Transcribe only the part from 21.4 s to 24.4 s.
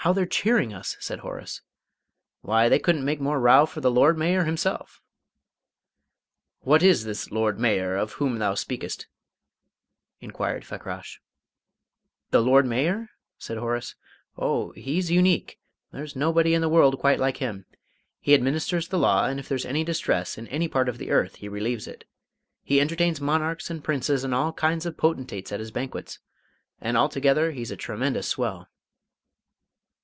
relieves it. He entertains monarchs and Princes and